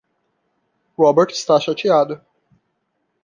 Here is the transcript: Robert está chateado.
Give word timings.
Robert 0.97 1.29
está 1.31 1.59
chateado. 1.59 2.25